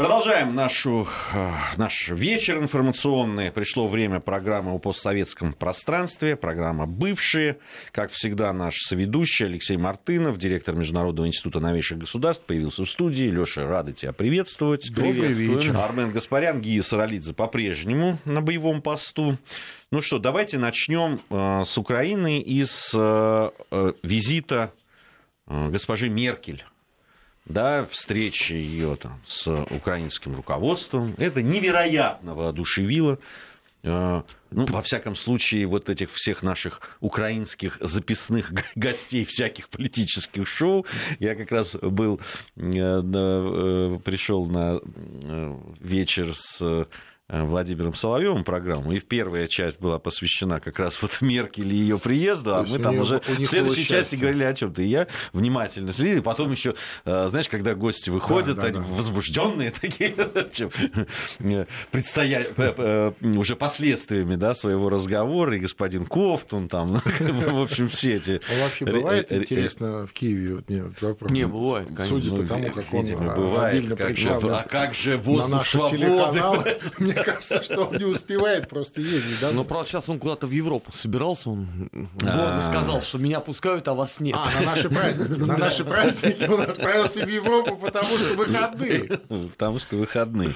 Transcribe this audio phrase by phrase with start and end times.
[0.00, 3.52] Продолжаем нашу, э, наш вечер информационный.
[3.52, 6.36] Пришло время программы о постсоветском пространстве.
[6.36, 7.58] Программа «Бывшие».
[7.92, 13.24] Как всегда, наш соведущий Алексей Мартынов, директор Международного института новейших государств, появился в студии.
[13.24, 14.90] Леша, рады тебя приветствовать.
[14.90, 15.76] Добрый вечер.
[15.76, 19.36] Армен Гаспарян, Гия Саралидзе по-прежнему на боевом посту.
[19.92, 24.72] Ну что, давайте начнем э, с Украины и с э, визита
[25.46, 26.64] госпожи Меркель
[27.46, 31.14] да, встречи ее там, с украинским руководством.
[31.18, 33.18] Это невероятно воодушевило.
[33.82, 40.86] Э, ну, во всяком случае, вот этих всех наших украинских записных гостей всяких политических шоу.
[41.18, 42.20] Я как раз был,
[42.56, 44.80] э, э, пришел на
[45.80, 46.84] вечер с Э,
[47.30, 52.54] Владимиром Соловьевым программу, и первая часть была посвящена как раз вот Меркель и ее приезду,
[52.54, 54.82] а мы там уже в следующей части говорили о чем-то.
[54.82, 58.78] И я внимательно следил, и потом еще, э, знаешь, когда гости выходят, да, да, они
[58.78, 58.84] да.
[58.94, 60.14] возбужденные такие,
[61.38, 62.46] э, предстоя...
[63.22, 68.40] уже последствиями да, своего разговора, и господин Кофтун там, в общем, все эти...
[68.50, 70.56] А вообще бывает интересно в Киеве?
[70.56, 71.30] Вот мне вопрос.
[71.30, 72.20] Не, бывает, конечно.
[72.20, 76.40] Судя по тому, как он бывает, обильно причал А как же воздух свободы?
[77.20, 79.40] Мне кажется, что он не успевает просто ездить.
[79.40, 79.50] Да?
[79.52, 81.50] Но, правда, сейчас он куда-то в Европу собирался.
[81.50, 81.90] Он
[82.20, 84.36] гордо сказал, что меня пускают, а вас нет.
[84.38, 85.38] А, на наши праздники.
[85.40, 89.20] На наши праздники он отправился в Европу, потому что выходные.
[89.50, 90.54] Потому что выходные.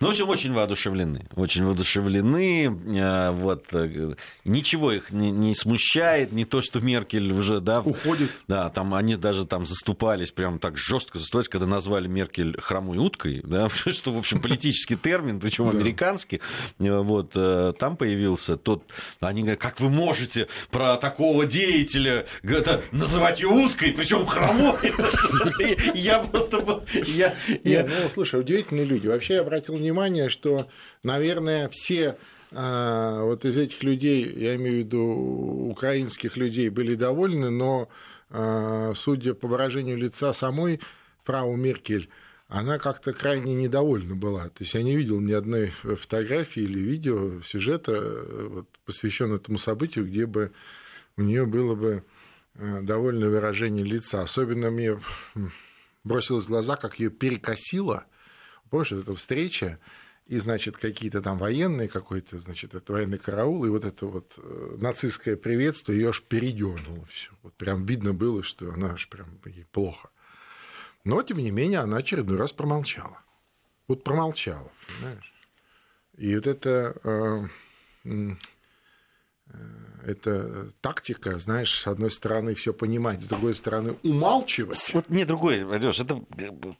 [0.00, 1.26] Ну, в общем, очень воодушевлены.
[1.36, 2.66] Очень воодушевлены.
[2.96, 3.66] Э, вот.
[3.72, 4.14] Э,
[4.44, 6.32] ничего их не, не смущает.
[6.32, 7.80] Не то, что Меркель уже, да...
[7.80, 8.30] Уходит.
[8.48, 13.40] Да, там они даже там заступались, прям так жестко заступались, когда назвали Меркель хромой уткой,
[13.44, 16.40] да, что, в общем, политический термин, причем американский
[16.78, 17.32] э, вот,
[17.78, 18.84] там появился тот,
[19.20, 24.76] они говорят, как вы можете про такого деятеля это, называть ее уткой, причем хромой.
[25.94, 26.84] Я просто...
[27.06, 27.84] Я, я...
[27.84, 29.06] Ну, слушай, удивительные люди.
[29.06, 30.68] Вообще я обратил внимание, что,
[31.02, 32.16] наверное, все
[32.52, 35.02] а, вот из этих людей, я имею в виду
[35.70, 37.88] украинских людей, были довольны, но,
[38.30, 40.80] а, судя по выражению лица самой
[41.24, 42.08] фрау Меркель,
[42.48, 44.44] она как-то крайне недовольна была.
[44.44, 49.58] То есть я не видел ни одной фотографии или видео, сюжета, э, вот, посвященного этому
[49.58, 50.52] событию, где бы
[51.16, 52.04] у нее было бы
[52.54, 54.22] э, довольное выражение лица.
[54.22, 55.00] Особенно мне
[56.04, 58.04] бросилось в глаза, как ее перекосило.
[58.74, 59.78] Помнишь, эта встреча,
[60.26, 64.74] и, значит, какие-то там военные, какой-то, значит, это военный караул, и вот это вот э,
[64.78, 67.30] нацистское приветствие ее аж передернуло все.
[67.44, 70.10] Вот прям видно было, что она аж прям ей плохо.
[71.04, 73.22] Но, тем не менее, она очередной раз промолчала.
[73.86, 75.32] Вот промолчала, понимаешь?
[76.16, 77.48] И вот это,
[78.02, 78.30] э,
[80.06, 84.90] это тактика, знаешь, с одной стороны все понимать, с другой стороны умалчивать.
[84.92, 86.22] Вот не другой, Алёш, это,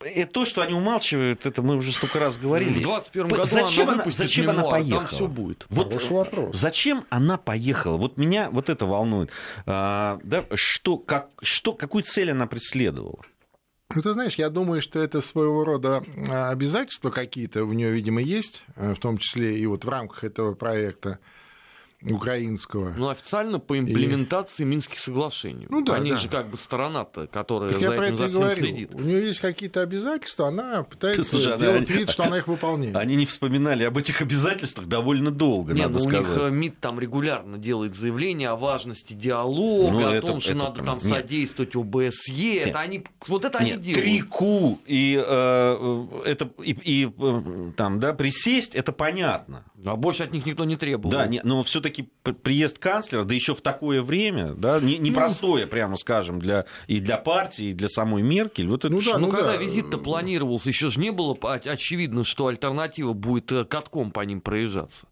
[0.01, 2.79] это то, что они умалчивают, это мы уже столько раз говорили.
[2.79, 5.01] В 21 году зачем она, она, зачем мемуар, она поехала?
[5.01, 5.67] Там все будет.
[5.69, 6.57] Вот Хороший вопрос.
[6.57, 7.97] Зачем она поехала?
[7.97, 9.31] Вот меня вот это волнует.
[9.67, 13.21] А, да, что, как, что, какую цель она преследовала?
[13.95, 18.21] Ну, ты знаешь, я думаю, что это своего рода а, обязательства какие-то у нее, видимо,
[18.21, 21.19] есть, э, в том числе и вот в рамках этого проекта
[22.13, 22.95] украинского.
[22.97, 24.67] Ну, официально по имплементации и...
[24.67, 25.67] Минских соглашений.
[25.69, 26.19] Ну, да, Они да.
[26.19, 28.57] же как бы сторона-то, которая так за я этим за всем говорю.
[28.57, 28.95] следит.
[28.95, 31.99] У нее есть какие-то обязательства, она пытается Слушай, делать они...
[31.99, 32.97] вид, что она их выполняет.
[32.97, 36.39] Они не вспоминали об этих обязательствах довольно долго, не, надо ну, сказать.
[36.39, 40.51] У них МИД там регулярно делает заявления о важности диалога, ну, о это, том, что
[40.51, 41.05] это, надо это, там нет.
[41.05, 42.33] содействовать ОБСЕ.
[42.35, 42.69] Нет.
[42.69, 44.05] Это они, вот это Нет, они делают.
[44.05, 49.65] Три ку и, э, это, и, и э, там, да, присесть, это понятно.
[49.85, 51.11] А больше от них никто не требовал.
[51.11, 55.97] Да, не, но все-таки приезд канцлера, да еще в такое время, да, непростое, не прямо
[55.97, 58.67] скажем, для, и для партии, и для самой Меркель.
[58.67, 59.57] Вот это ну, да, ну, ну когда да.
[59.57, 65.07] визит-то планировался, еще же не было очевидно, что альтернатива будет э, катком по ним проезжаться.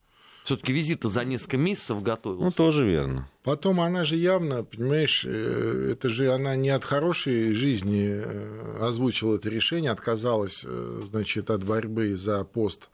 [0.44, 2.44] Все-таки визит за несколько месяцев готовился.
[2.44, 3.28] Ну, тоже верно.
[3.44, 9.37] Потом она же явно, понимаешь, э, это же она не от хорошей жизни э, озвучила
[9.37, 12.88] это решение, отказалась, значит, от борьбы за пост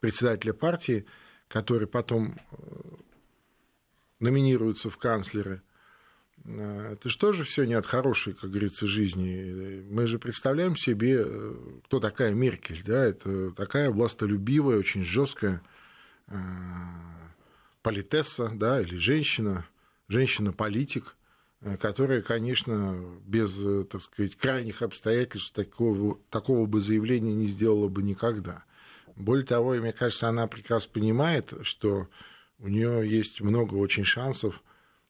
[0.00, 1.04] председателя партии,
[1.48, 2.38] который потом
[4.20, 5.62] номинируется в канцлеры.
[6.44, 9.82] Это что же все не от хорошей, как говорится, жизни?
[9.88, 11.24] Мы же представляем себе,
[11.84, 13.04] кто такая Меркель, да?
[13.04, 15.62] Это такая властолюбивая, очень жесткая
[17.82, 19.66] политесса, да, или женщина,
[20.08, 21.16] женщина-политик,
[21.80, 23.58] которая, конечно, без,
[23.88, 28.64] так сказать, крайних обстоятельств такого, такого бы заявления не сделала бы никогда.
[29.16, 32.08] Более того, мне кажется, она прекрасно понимает, что
[32.58, 34.62] у нее есть много очень шансов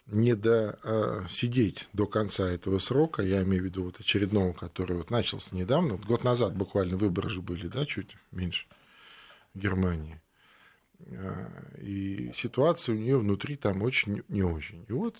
[0.06, 5.56] не досидеть до конца этого срока, я имею в виду вот очередного, который вот начался
[5.56, 8.66] недавно, вот год назад буквально выборы же были, да, чуть меньше
[9.54, 10.20] в Германии.
[11.80, 14.84] И ситуация у нее внутри там очень не очень.
[14.88, 15.16] И вот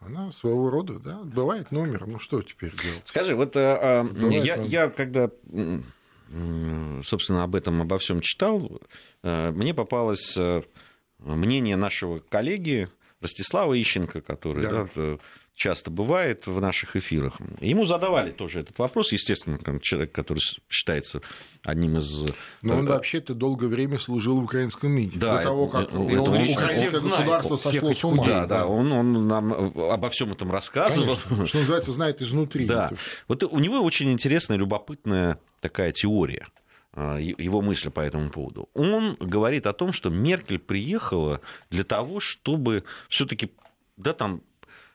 [0.00, 2.06] она своего рода, да, отбывает номер.
[2.06, 3.02] Ну что теперь делать?
[3.04, 5.30] Скажи, вот а, я, я когда
[7.04, 8.80] собственно, об этом, обо всем читал,
[9.22, 10.38] мне попалось
[11.18, 12.88] мнение нашего коллеги
[13.20, 14.88] Ростислава Ищенко, который да.
[14.94, 15.18] Да,
[15.54, 17.34] часто бывает в наших эфирах.
[17.60, 20.40] Ему задавали тоже этот вопрос, естественно, там, человек, который
[20.70, 21.20] считается
[21.62, 22.24] одним из...
[22.62, 25.18] Но он вообще-то долгое время служил в украинском МИДе.
[25.18, 28.24] Да, до того, как это, это украинское государство сошло с ума.
[28.24, 31.18] Да, да, он, он нам обо всем этом рассказывал.
[31.28, 32.64] Конечно, что называется, знает изнутри.
[32.64, 32.92] Да.
[33.28, 36.48] Вот у него очень интересная, любопытная такая теория
[36.92, 38.68] а, его мысли по этому поводу.
[38.74, 41.40] Он говорит о том, что Меркель приехала
[41.70, 43.52] для того, чтобы все-таки
[43.96, 44.42] да, там,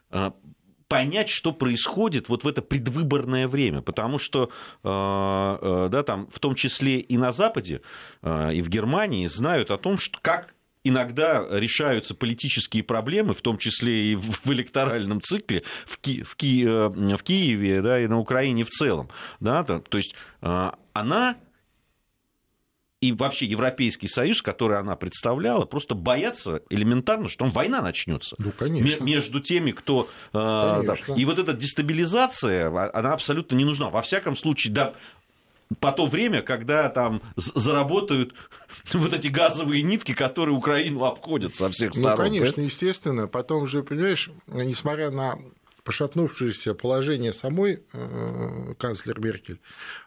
[0.10, 0.34] а,
[0.88, 4.50] понять, что происходит вот в это предвыборное время, потому что
[4.84, 7.82] а, да, там, в том числе и на Западе,
[8.24, 10.55] и в Германии знают о том, что как
[10.86, 16.66] иногда решаются политические проблемы, в том числе и в электоральном цикле в, Ки в, Ки
[16.66, 19.10] э, в Киеве да, и на Украине в целом.
[19.40, 20.16] Да, то, то есть
[20.94, 21.36] она
[23.06, 28.36] и вообще Европейский Союз, который она представляла, просто боятся элементарно, что там война начнется.
[28.40, 29.04] Ну, конечно.
[29.04, 30.10] Между теми, кто...
[30.34, 33.90] Э, да, и вот эта дестабилизация, а, она абсолютно не нужна.
[33.90, 34.94] Во всяком случае, да,
[35.80, 38.34] по то время, когда там заработают
[38.94, 42.18] вот эти газовые нитки, которые Украину обходят со всех ну, сторон.
[42.18, 43.28] Ну, конечно, естественно.
[43.28, 45.40] Потом же, понимаешь, несмотря на
[45.86, 49.60] пошатнувшееся положение самой э, канцлер Меркель,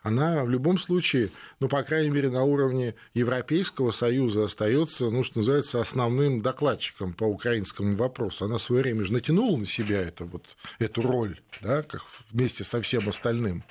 [0.02, 1.30] она в любом случае,
[1.60, 7.24] ну, по крайней мере, на уровне Европейского Союза остается, ну, что называется, основным докладчиком по
[7.24, 8.44] украинскому вопросу.
[8.44, 10.44] Она в свое время же натянула на себя это, вот,
[10.80, 12.02] эту роль, да, как
[12.32, 13.62] вместе со всем остальным.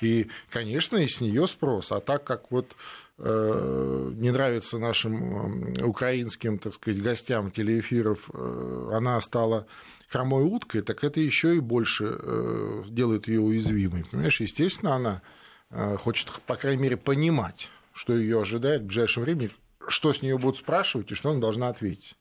[0.00, 1.92] И, конечно, и с нее спрос.
[1.92, 2.74] А так как вот
[3.18, 9.68] э, не нравится нашим украинским, так сказать, гостям телеэфиров, э, она стала
[10.14, 14.04] хромой уткой, так это еще и больше э, делает ее уязвимой.
[14.04, 15.22] Понимаешь, естественно, она
[15.70, 19.50] э, хочет, по крайней мере, понимать, что ее ожидает в ближайшем времени,
[19.88, 22.14] что с нее будут спрашивать и что она должна ответить.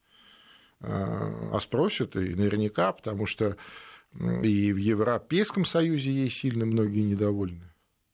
[0.79, 3.57] Э, а спросят и наверняка, потому что
[4.19, 7.69] и в Европейском Союзе ей сильно многие недовольны.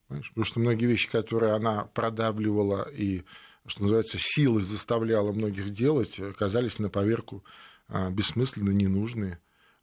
[0.10, 0.28] Понимаешь?
[0.28, 3.24] Потому что многие вещи, которые она продавливала и,
[3.66, 7.46] что называется, силой заставляла многих делать, оказались на поверку
[7.88, 9.40] бессмысленные, ненужные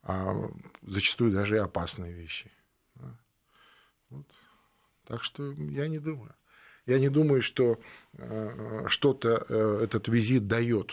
[0.07, 0.51] а
[0.83, 2.51] зачастую даже и опасные вещи.
[4.09, 4.27] Вот.
[5.05, 6.35] Так что я не думаю.
[6.87, 7.81] Я не думаю, что
[8.13, 10.93] э, что-то э, этот визит дает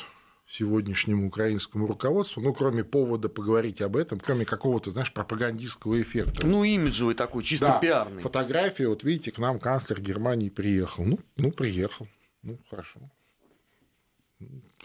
[0.50, 6.46] сегодняшнему украинскому руководству, ну, кроме повода поговорить об этом, кроме какого-то, знаешь, пропагандистского эффекта.
[6.46, 8.22] Ну, имиджевый такой, чисто да, пиарный.
[8.22, 11.06] фотография, вот видите, к нам канцлер Германии приехал.
[11.06, 12.08] Ну, ну, приехал.
[12.42, 13.00] Ну, хорошо.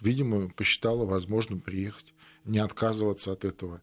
[0.00, 2.14] Видимо, посчитала возможным приехать,
[2.44, 3.82] не отказываться от этого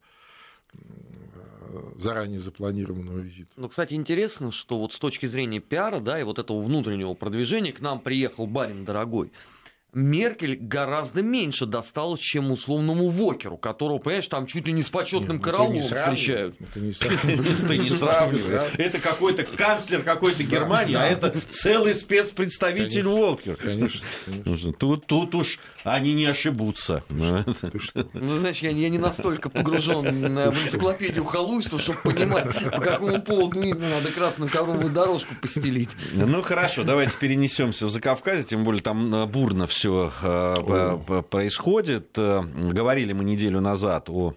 [1.97, 3.49] заранее запланированного визита.
[3.55, 7.73] Ну, кстати, интересно, что вот с точки зрения пиара, да, и вот этого внутреннего продвижения
[7.73, 9.31] к нам приехал барин дорогой.
[9.95, 15.37] Меркель гораздо меньше досталось, чем условному Вокеру, которого, понимаешь, там чуть ли не с почетным
[15.37, 16.57] ну, караулом встречают.
[16.59, 16.93] Это не
[17.89, 18.67] сравнивай.
[18.77, 23.55] Это какой-то канцлер какой-то Германии, а это целый спецпредставитель Волкер.
[23.55, 24.73] Конечно, конечно.
[24.73, 27.03] Тут, уж они не ошибутся.
[27.09, 33.89] Ну, знаешь, я, не настолько погружен в энциклопедию халуйства, чтобы понимать, по какому поводу именно
[33.89, 35.91] надо красную коровую дорожку постелить.
[36.11, 42.17] Ну, хорошо, давайте перенесемся в Закавказье, тем более там э, бурно все все э, происходит.
[42.17, 44.33] Э, говорили мы неделю назад о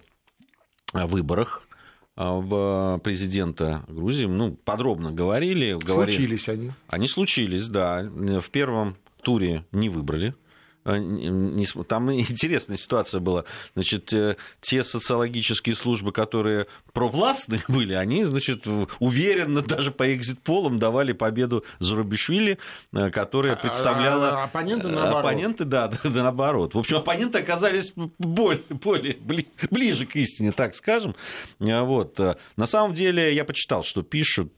[0.93, 1.67] выборах
[2.15, 4.25] э, в президента Грузии.
[4.25, 5.71] Ну, подробно говорили.
[5.71, 6.61] Случились говорили.
[6.61, 6.71] они.
[6.87, 8.03] Они случились, да.
[8.03, 10.35] В первом туре не выбрали
[10.83, 13.45] там интересная ситуация была.
[13.75, 18.65] Значит, э, те социологические службы, которые провластные были, они, значит,
[18.99, 22.57] уверенно даже по экзит-полам давали победу Зарубишвили,
[22.93, 24.41] э, которая а, представляла...
[24.41, 25.19] А, оппоненты наоборот.
[25.19, 26.73] Оппоненты, да, да, наоборот.
[26.73, 29.17] В общем, оппоненты оказались более, более
[29.69, 31.15] ближе к истине, так скажем.
[31.59, 32.19] Вот.
[32.55, 34.51] На самом деле, я почитал, что пишут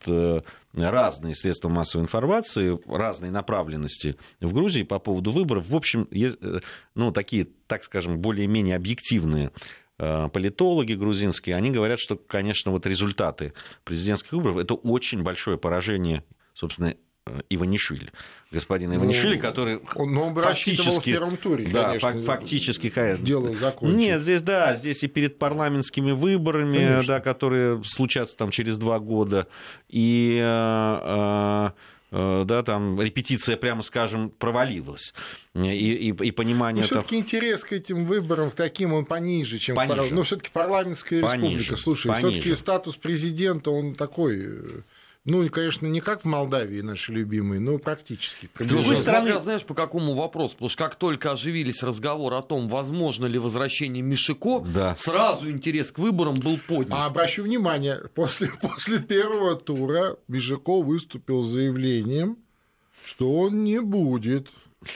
[0.74, 5.68] разные средства массовой информации, разные направленности в Грузии по поводу выборов.
[5.68, 6.60] В общем, э,
[6.96, 9.52] ну, такие, так скажем, более-менее объективные
[9.98, 16.24] э, политологи грузинские, они говорят, что, конечно, вот результаты президентских выборов– это очень большое поражение,
[16.54, 16.96] собственно,
[17.50, 18.12] Иванишвили.
[18.52, 21.00] Господина Иванишвили, ну, который он, но он фактически...
[21.00, 22.92] в первом туре, да, конечно, фактически...
[23.22, 23.98] Дело закончится.
[23.98, 27.08] Нет, здесь, да, здесь и перед парламентскими выборами, конечно.
[27.08, 29.48] да, которые случатся там через два года,
[29.88, 30.40] и...
[30.42, 31.72] Э, э,
[32.12, 35.14] Э, да, там репетиция, прямо скажем, провалилась.
[35.56, 36.82] И, и, и понимание...
[36.82, 37.20] Но все-таки там...
[37.20, 39.78] интерес к этим выборам, к таким, он пониже, чем...
[39.78, 39.96] Пониже.
[39.96, 40.12] Пар...
[40.12, 41.48] Ну, все-таки парламентская пониже.
[41.48, 41.76] республика.
[41.78, 44.82] Слушай, все-таки статус президента, он такой э,
[45.24, 48.50] ну, конечно, не как в Молдавии наши любимые, но практически.
[48.58, 50.54] С другой стороны, знаешь, по какому вопросу?
[50.54, 54.96] Потому что как только оживились разговоры о том, возможно ли возвращение Мишико, да.
[54.96, 56.98] сразу интерес к выборам был поднят.
[56.98, 62.38] А обращу внимание, после, после первого тура Мишико выступил с заявлением,
[63.06, 64.50] что он не будет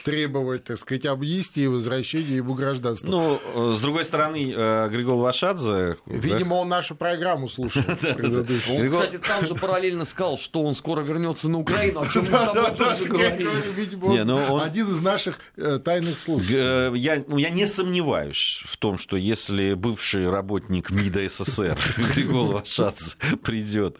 [0.04, 3.06] требовать, так сказать, амнистии и возвращения его гражданства.
[3.06, 5.96] Ну, э, с другой стороны, э, Григорий Вашадзе...
[6.06, 7.82] Видимо, он нашу программу слушал.
[7.86, 12.36] Он, кстати, там же параллельно сказал, что он скоро вернется на Украину, о чем мы
[12.36, 13.48] с тобой тоже говорили.
[13.74, 16.98] Видимо, ну, один из наших э, тайных слушателей.
[16.98, 21.78] Я, ну, я не сомневаюсь в том, что если бывший работник МИДа СССР
[22.14, 23.96] Григорий Вашадзе придет,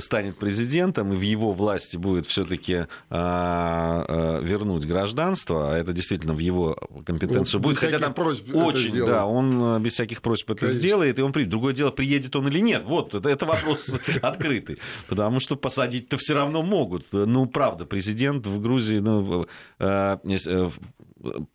[0.00, 6.34] станет президентом, и в его власти будет все-таки а, вернуться вернуть гражданство, а это действительно
[6.34, 7.78] в его компетенцию ну, будет.
[7.78, 10.80] Хотя там очень, да, он э, без всяких просьб это Конечно.
[10.80, 11.50] сделает, и он приедет.
[11.50, 12.82] Другое дело, приедет он или нет.
[12.84, 13.90] Вот, это, это вопрос
[14.22, 14.78] открытый.
[15.08, 17.06] Потому что посадить-то все равно могут.
[17.12, 19.46] Ну, правда, президент в Грузии, ну,
[19.78, 20.70] э, э,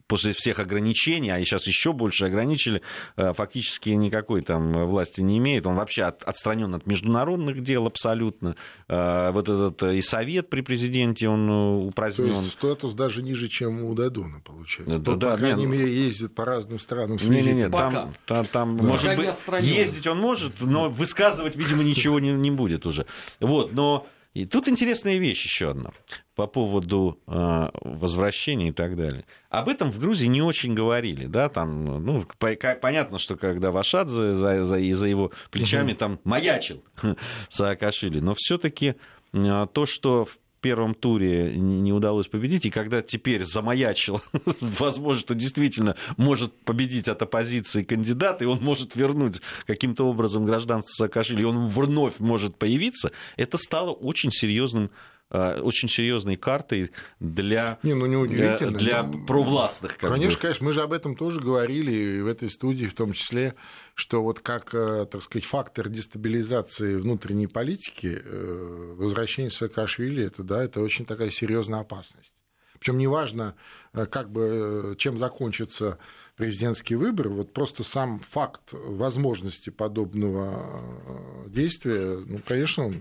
[0.07, 2.81] после всех ограничений, а сейчас еще больше ограничили,
[3.15, 5.67] э, фактически никакой там власти не имеет.
[5.67, 8.55] Он вообще отстранен от международных дел абсолютно.
[8.87, 12.33] Э, вот этот и совет при президенте, он э, упразднен.
[12.33, 14.99] То есть статус даже ниже, чем у Дадона, получается.
[14.99, 17.17] Да, Тот, да, по крайней нет, мере, ездит по разным странам.
[17.21, 18.87] Не, не, не, там, там, там да.
[18.87, 19.29] может быть,
[19.61, 23.05] ездить он может, но высказывать, видимо, ничего не, не будет уже.
[23.39, 25.91] Вот, но и тут интересная вещь еще одна
[26.35, 29.25] по поводу э, возвращения и так далее.
[29.49, 33.71] Об этом в Грузии не очень говорили, да, там, ну, по, как, понятно, что когда
[33.71, 35.99] Вашадзе за, за, и за его плечами угу.
[35.99, 36.83] там маячил
[37.49, 38.95] Саакашвили, но все-таки
[39.33, 44.21] э, то, что в первом туре не удалось победить, и когда теперь замаячил,
[44.61, 51.05] возможно, что действительно может победить от оппозиции кандидат, и он может вернуть каким-то образом гражданство
[51.05, 54.91] Саакашвили, и он вновь может появиться, это стало очень серьезным
[55.29, 59.97] очень серьезной картой для, не, ну, не для, для провластных.
[59.97, 60.41] Как конечно, бы.
[60.41, 63.53] конечно, мы же об этом тоже говорили в этой студии в том числе,
[63.93, 70.63] что вот как, э, так сказать, фактор дестабилизации внутренней политики э, возвращение Саакашвили, это, да,
[70.63, 72.33] это очень такая серьезная опасность.
[72.79, 73.55] Причем неважно,
[73.91, 75.99] как бы, чем закончится
[76.37, 82.93] президентский выбор, вот просто сам факт возможности подобного действия, ну, конечно,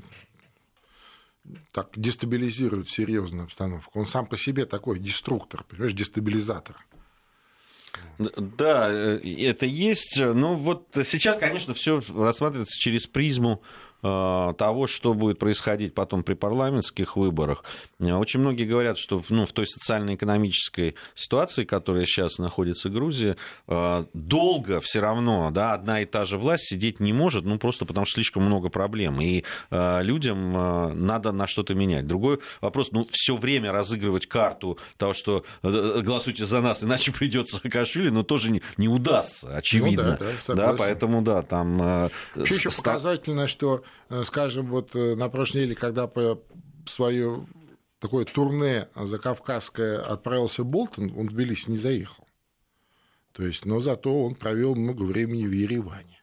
[1.73, 3.99] так дестабилизирует серьезную обстановку.
[3.99, 6.77] Он сам по себе такой деструктор, понимаешь, дестабилизатор.
[8.19, 10.19] Да, э, это есть.
[10.19, 13.63] Но вот сейчас, конечно, все рассматривается через призму
[14.01, 17.65] того, что будет происходить потом при парламентских выборах.
[17.99, 23.37] Э, очень многие говорят, что ну, в той социально-экономической ситуации, которая сейчас находится Грузия,
[23.67, 27.87] э, долго все равно да, одна и та же власть сидеть не может, ну просто
[27.87, 29.21] потому что слишком много проблем.
[29.21, 30.53] И людям
[31.07, 32.07] надо на что-то менять.
[32.07, 38.11] Другой вопрос, ну все время разыгрывать карту того, что голосуйте за нас, иначе придется Саакашвили,
[38.11, 40.19] но тоже не, не удастся, очевидно.
[40.21, 42.11] Ну, да, да, да, поэтому да, там...
[42.37, 43.88] Еще, еще показательно, что Э,
[44.25, 46.43] скажем, вот э, на прошлой неделе, когда по
[46.87, 47.47] свое
[47.99, 52.27] такое турне за Кавказское отправился Болтон, он в Тбилиси не заехал.
[53.33, 56.18] То есть, но зато он провел много времени в Ереване.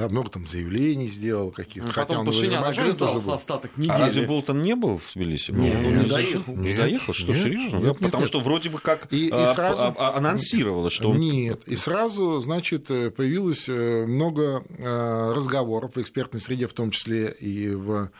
[0.00, 1.88] Да, много там заявлений сделал каких-то.
[1.88, 3.92] Ну, Хотя он Пашинян огрызался остаток недели.
[3.92, 5.50] А разве Болтон не был в Тбилиси?
[5.50, 6.56] Нет, он не, не доехал.
[6.56, 7.12] Не доехал?
[7.12, 7.76] Что, нет, серьезно?
[7.76, 8.28] Нет, Потому нет.
[8.28, 9.82] что вроде бы как и, а, и сразу...
[9.82, 11.18] а, а, анонсировалось, что он...
[11.18, 16.92] Нет, и сразу, значит, э, появилось э, много э, разговоров в экспертной среде, в том
[16.92, 18.10] числе и в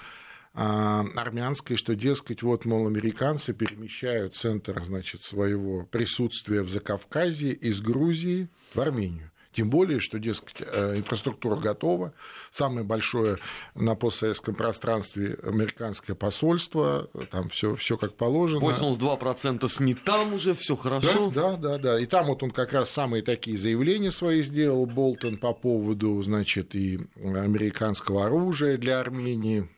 [0.53, 8.49] армянской, что, дескать, вот, мол, американцы перемещают центр, значит, своего присутствия в Закавказье из Грузии
[8.75, 9.31] в Армению.
[9.53, 12.13] Тем более, что, дескать, э, инфраструктура готова.
[12.53, 13.37] Самое большое
[13.75, 17.11] на постсоветском пространстве американское посольство.
[17.31, 18.61] Там все, все как положено.
[18.61, 21.31] 82% СМИ там уже, все хорошо.
[21.31, 22.01] Да, да, да, да.
[22.01, 26.75] И там вот он как раз самые такие заявления свои сделал, Болтон, по поводу, значит,
[26.75, 29.69] и американского оружия для Армении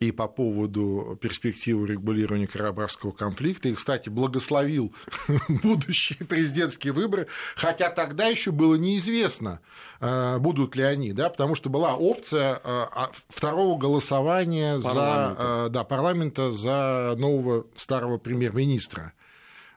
[0.00, 3.68] и по поводу перспективы регулирования Карабахского конфликта.
[3.68, 4.94] И, кстати, благословил
[5.48, 7.26] будущие президентские выборы,
[7.56, 9.60] хотя тогда еще было неизвестно,
[10.00, 15.62] э, будут ли они, да, потому что была опция э, а, второго голосования парламента.
[15.64, 19.12] за да, парламента за нового старого премьер-министра.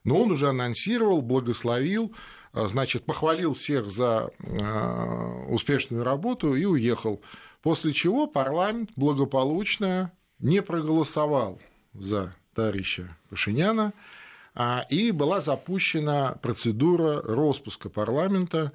[0.03, 2.13] Но он уже анонсировал, благословил,
[2.53, 4.31] значит, похвалил всех за
[5.47, 7.21] успешную работу и уехал.
[7.61, 11.61] После чего парламент благополучно не проголосовал
[11.93, 13.93] за товарища Пашиняна,
[14.53, 18.73] а, и была запущена процедура распуска парламента.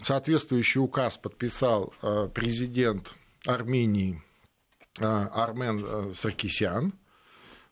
[0.00, 3.14] Соответствующий указ подписал а, президент
[3.44, 4.22] Армении
[5.00, 6.94] а, Армен Саркисян.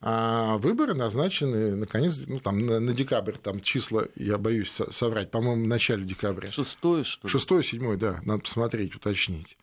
[0.03, 5.65] А выборы назначены, наконец, ну, там, на, на декабрь, там числа, я боюсь соврать, по-моему,
[5.65, 6.51] в начале декабря.
[6.51, 7.33] Шестое, что ли?
[7.33, 9.57] Шестое, седьмое, да, надо посмотреть, уточнить.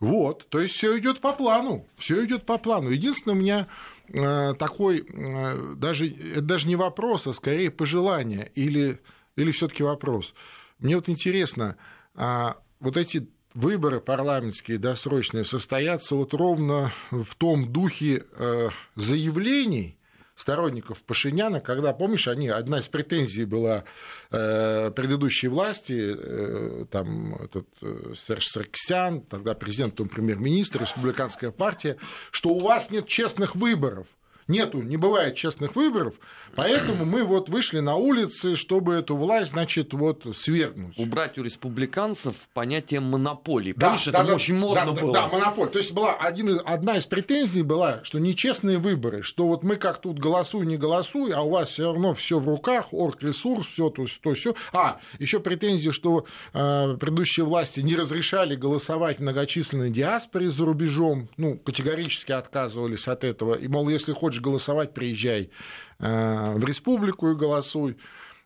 [0.00, 2.90] Вот, то есть все идет по плану, все идет по плану.
[2.90, 3.68] Единственное, у меня
[4.08, 9.00] э, такой, э, даже, это даже не вопрос, а скорее пожелание или,
[9.36, 10.34] или все-таки вопрос.
[10.78, 11.76] Мне вот интересно,
[12.14, 19.98] а вот эти выборы парламентские досрочные состоятся вот ровно в том духе э, заявлений,
[20.42, 23.84] сторонников Пашиняна, когда, помнишь, они, одна из претензий была
[24.30, 31.96] э, предыдущей власти, э, там этот э, Серж Сарксян, тогда президент, он премьер-министр, республиканская партия,
[32.32, 34.06] что у вас нет честных выборов–
[34.48, 36.14] Нету, не бывает честных выборов,
[36.54, 40.98] поэтому мы вот вышли на улицы, чтобы эту власть, значит, вот свергнуть.
[40.98, 43.72] Убрать у республиканцев понятие монополии.
[43.76, 45.12] Да, Помнишь, да, это да, очень модно да, было.
[45.12, 45.70] Да, монополия.
[45.70, 50.00] То есть была один, одна из претензий была, что нечестные выборы, что вот мы как
[50.00, 54.06] тут голосуй, не голосуй, а у вас все равно все в руках, орг-ресурс, все то,
[54.22, 54.54] то, все.
[54.72, 61.58] А, еще претензии, что э, предыдущие власти не разрешали голосовать многочисленной диаспоре за рубежом, ну,
[61.58, 63.54] категорически отказывались от этого.
[63.54, 65.50] И, мол, если хочешь хочешь голосовать, приезжай
[65.98, 67.98] э, в республику и голосуй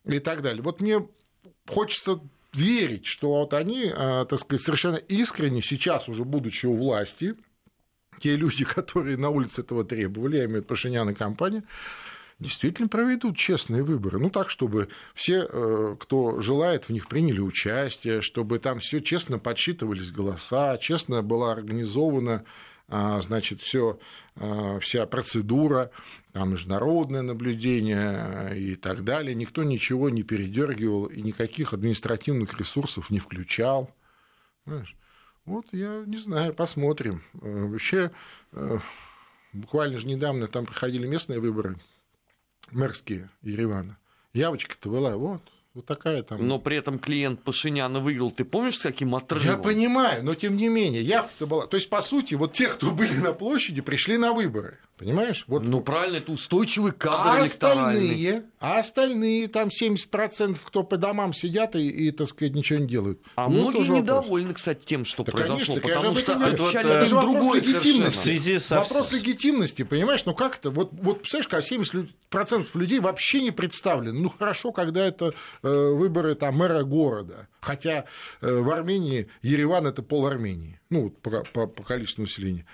[0.05, 0.63] и так далее.
[0.63, 1.07] Вот мне
[1.69, 2.21] хочется
[2.53, 7.35] верить, что вот они, э, так сказать, совершенно искренне сейчас уже будучи у власти,
[8.19, 11.63] те люди, которые на улице этого требовали, я имею в виду Пашинян и компания,
[12.39, 14.19] действительно проведут честные выборы.
[14.19, 19.39] Ну, так, чтобы все, э, кто желает, в них приняли участие, чтобы там все честно
[19.39, 22.45] подсчитывались голоса, честно была организована
[22.89, 23.99] значит, все,
[24.37, 25.91] а, вся процедура,
[26.33, 29.35] там, международное наблюдение и так далее.
[29.35, 33.91] Никто ничего не передергивал и никаких административных ресурсов не включал.
[34.67, 34.97] Знаешь?
[35.45, 37.23] Вот я не знаю, посмотрим.
[37.33, 38.11] Вообще,
[39.53, 41.77] буквально же недавно там проходили местные выборы,
[42.73, 43.97] мэрские Еревана.
[44.33, 45.43] Явочка-то была, вот,
[45.77, 46.47] вот такая там.
[46.47, 48.31] Но при этом клиент Пашиняна выиграл.
[48.31, 49.47] Ты помнишь, с каким отрывом?
[49.47, 51.67] Я понимаю, но тем не менее, явка-то была.
[51.67, 54.79] То есть, по сути, вот те, кто были на площади, пришли на выборы.
[54.97, 55.45] Понимаешь?
[55.47, 55.63] Вот.
[55.63, 61.77] Ну, правильно, это устойчивый кадр а остальные, а остальные, там 70%, кто по домам сидят
[61.77, 63.21] и, и так сказать, ничего не делают.
[63.35, 67.21] А ну, многие недовольны, кстати, тем, что да, произошло, конечно, потому что обещали это, это
[67.21, 68.17] другой легитимности.
[68.19, 68.77] В связи со...
[68.77, 70.25] Вопрос легитимности, понимаешь?
[70.25, 70.71] Ну, как это?
[70.71, 71.69] Вот, вот представляешь,
[72.31, 74.19] когда 70% людей вообще не представлены.
[74.19, 77.49] Ну, хорошо, когда это э, выборы там, мэра города.
[77.61, 78.07] Хотя
[78.41, 80.81] э, в Армении Ереван– это пол Армении.
[80.89, 82.65] Ну, по, по, по количеству населения.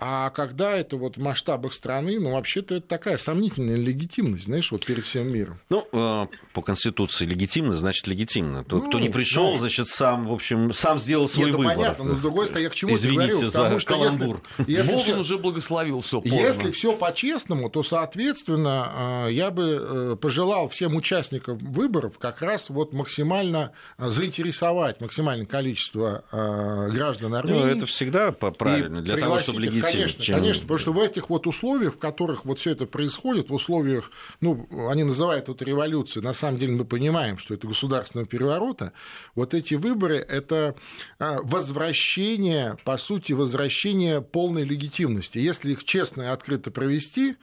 [0.00, 4.86] А когда это вот в масштабах страны, ну, вообще-то это такая сомнительная легитимность, знаешь, вот
[4.86, 5.58] перед всем миром.
[5.70, 8.62] Ну, э, по Конституции легитимно, значит, легитимно.
[8.62, 9.58] Тот, ну, кто не пришел, да.
[9.58, 11.76] значит, сам, в общем, сам сделал свой Нет, ну, выбор.
[11.76, 13.50] понятно, но с другой стороны, я к чему Извините говорю?
[13.50, 14.42] Потому за что каламбур.
[14.58, 20.16] если, если все, уже благословил все Если все по-честному, то, соответственно, э, я бы э,
[20.20, 27.62] пожелал всем участникам выборов как раз вот максимально заинтересовать максимальное количество граждан ну, Армении.
[27.62, 30.36] Ну, это всегда правильно, для того, чтобы легитимно Конечно, чем...
[30.36, 34.10] конечно, потому что в этих вот условиях, в которых вот все это происходит, в условиях,
[34.40, 38.92] ну, они называют это революцией, на самом деле мы понимаем, что это государственного переворота,
[39.34, 40.74] вот эти выборы– это
[41.18, 45.38] а, возвращение, по сути, возвращение полной легитимности.
[45.38, 47.36] Если их честно и открыто провести,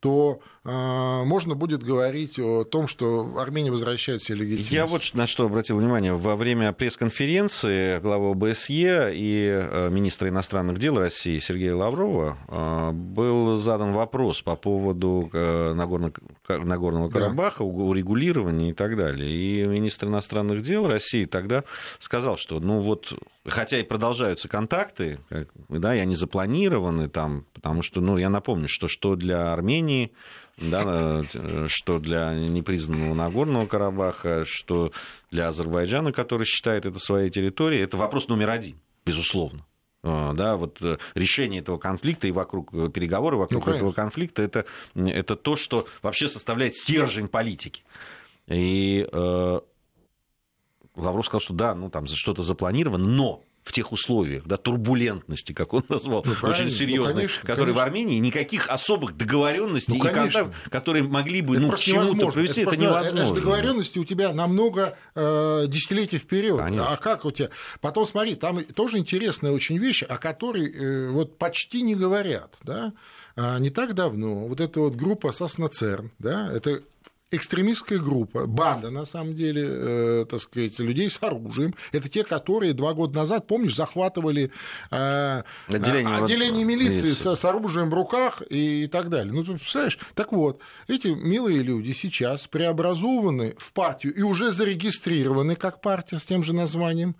[0.00, 4.70] то можно будет говорить о том, что Армения возвращает себе легитимность.
[4.70, 6.12] Я вот на что обратил внимание.
[6.12, 13.56] Во время пресс-конференции главы ОБСЕ и э, министра иностранных дел России Сергея Лаврова э, был
[13.56, 16.12] задан вопрос по поводу э, Нагорного,
[16.48, 17.64] Нагорного Карабаха, да.
[17.64, 19.30] урегулирования и так далее.
[19.30, 21.64] И министр иностранных дел России тогда
[22.00, 23.14] сказал, что ну вот
[23.46, 25.20] хотя и продолжаются контакты,
[25.68, 30.12] да, и они запланированы там, потому что, ну, я напомню, что что для Армении
[30.56, 31.22] да,
[31.68, 34.92] что для непризнанного Нагорного Карабаха, что
[35.30, 39.64] для Азербайджана, который считает это своей территорией, это вопрос номер один, безусловно.
[40.02, 44.40] А, да, вот э, решение этого конфликта и вокруг э, переговоры вокруг ну, этого конфликта
[44.42, 47.84] это, это то, что вообще составляет стержень политики.
[48.46, 49.60] И э,
[50.96, 55.72] Лавров сказал, что да, ну там что-то запланировано, но в тех условиях, да, турбулентности, как
[55.72, 57.74] он назвал, ну, очень серьезной, ну, конечно, которые конечно.
[57.74, 62.62] в Армении никаких особых договоренностей ну, и контактов, которые могли бы ну, к чему-то привести,
[62.62, 63.22] это, это невозможно.
[63.22, 66.58] Это договоренности у тебя намного э, десятилетий вперед.
[66.60, 67.50] А как у тебя?
[67.80, 72.92] Потом смотри, там тоже интересная очень вещь, о которой э, вот почти не говорят, да.
[73.36, 76.82] А, не так давно вот эта вот группа Соснацерн, да, это
[77.30, 81.74] экстремистская группа, банда, на самом деле, э, так сказать, людей с оружием.
[81.92, 84.50] Это те, которые два года назад, помнишь, захватывали
[84.90, 89.32] э, отделение, отделение милиции с, с оружием в руках и, и так далее.
[89.32, 89.98] Ну, ты представляешь?
[90.14, 96.24] Так вот, эти милые люди сейчас преобразованы в партию и уже зарегистрированы как партия с
[96.24, 97.16] тем же названием.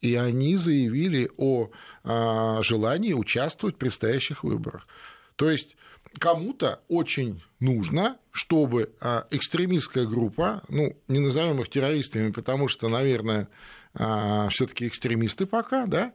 [0.00, 1.70] И они заявили о
[2.02, 4.88] э, желании участвовать в предстоящих выборах.
[5.36, 5.76] То есть
[6.18, 13.48] кому-то очень нужно, чтобы а, экстремистская группа, ну, не назовем их террористами, потому что, наверное,
[13.94, 16.12] а, все-таки экстремисты пока, да,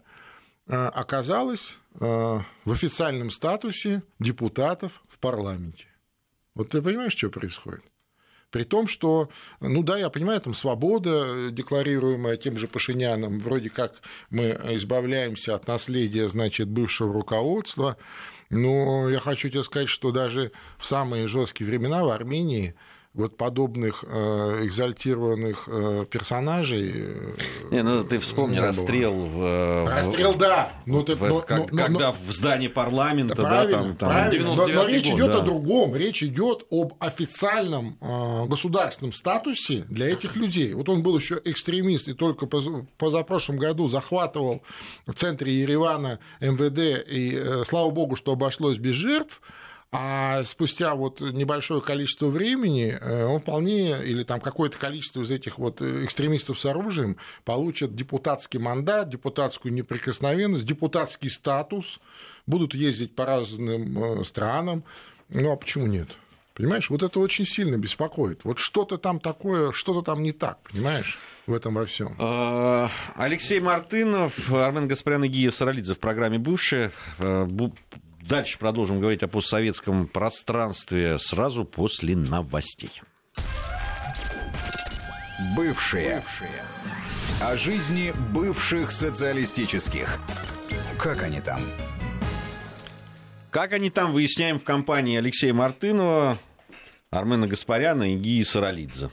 [0.67, 5.87] а, оказалась в официальном статусе депутатов в парламенте.
[6.53, 7.81] Вот ты понимаешь, что происходит?
[8.51, 9.29] При том, что,
[9.59, 13.95] ну да, я понимаю, там свобода, декларируемая тем же Пашиняном, вроде как
[14.29, 17.97] мы избавляемся от наследия, значит, бывшего руководства,
[18.49, 22.75] но я хочу тебе сказать, что даже в самые жесткие времена в Армении
[23.17, 26.91] вот подобных э, экзальтированных э, персонажей.
[26.93, 27.35] Э,
[27.71, 31.77] не, ну ты вспомни расстрел в, расстрел, в, да, ну ты, в, но, как, но,
[31.77, 35.39] когда но, в здании парламента, да, там, там но, но речь год, идет да.
[35.39, 40.73] о другом, речь идет об официальном э, государственном статусе для этих людей.
[40.73, 44.61] Вот он был еще экстремист и только позапрошлом году захватывал
[45.07, 49.41] в центре Еревана МВД и э, слава богу, что обошлось без жертв
[49.91, 55.57] а спустя вот небольшое количество времени э, он вполне, или там какое-то количество из этих
[55.57, 61.99] вот экстремистов с оружием получат депутатский мандат, депутатскую неприкосновенность, депутатский статус,
[62.45, 64.83] будут ездить по разным э, странам.
[65.29, 66.09] Ну а почему нет?
[66.53, 68.43] Понимаешь, вот это очень сильно беспокоит.
[68.43, 72.15] Вот что-то там такое, что-то там не так, понимаешь, в этом во всем.
[72.17, 76.91] А, Алексей Мартынов, Армен Гаспарян и Гия Саралидзе в программе «Бывшие».
[78.27, 83.01] Дальше продолжим говорить о постсоветском пространстве сразу после новостей.
[85.55, 86.15] Бывшие.
[86.15, 86.49] Бывшие.
[87.41, 90.19] О жизни бывших социалистических.
[90.97, 91.61] Как они там?
[93.49, 96.37] Как они там, выясняем в компании Алексея Мартынова,
[97.11, 99.09] Армена Гаспаряна и Гии Саралидзе.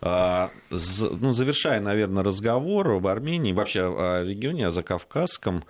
[0.00, 5.64] А, ну, завершая, наверное, разговор об Армении, вообще о регионе, о Закавказском,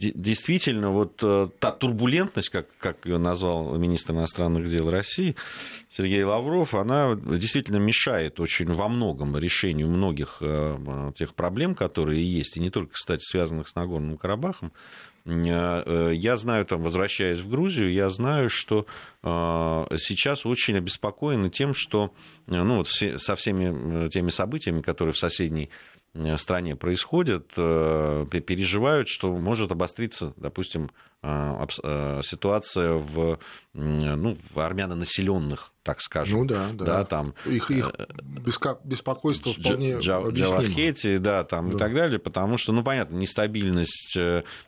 [0.00, 5.36] действительно вот э, та турбулентность, как, как ее назвал министр иностранных дел России
[5.90, 12.56] Сергей Лавров, она действительно мешает очень во многом решению многих э, тех проблем, которые есть,
[12.56, 14.72] и не только, кстати, связанных с Нагорным Карабахом.
[15.26, 18.86] Я знаю, там, возвращаясь в Грузию, я знаю, что
[19.22, 22.14] сейчас очень обеспокоены тем, что
[22.46, 25.89] ну, вот со всеми теми событиями, которые в соседней Э,
[26.36, 30.90] стране происходят, э, переживают, что может обостриться, допустим,
[31.22, 33.38] э, ситуация в,
[33.74, 36.40] ну, в армянонаселенных, так скажем.
[36.40, 36.84] Ну да, да.
[36.84, 37.92] да там, их, их
[38.84, 41.76] беспокойство вполне Джа, Джавахети, да, там да.
[41.76, 44.16] и так далее, потому что, ну, понятно, нестабильность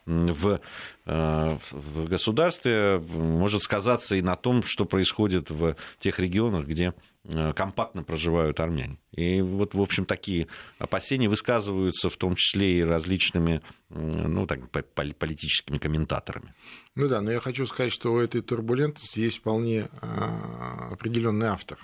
[0.07, 0.61] в,
[1.05, 7.12] в государстве может сказаться и на том, что происходит в тех регионах, где Э,
[7.54, 8.98] компактно проживают армяне.
[9.12, 15.78] И вот, в общем, такие опасения высказываются в том числе и различными ну, так, политическими
[15.78, 16.54] комментаторами.
[16.94, 21.78] Ну да, но я хочу сказать, что у этой турбулентности есть вполне а, определенный автор.